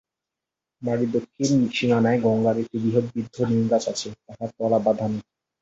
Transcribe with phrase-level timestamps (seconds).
[0.81, 5.19] বাড়ির দক্ষিণ-সীমানায় গঙ্গার একটি বৃহৎ বৃদ্ধ নিমগাছ আছে, তাহার তলা বাঁধানো।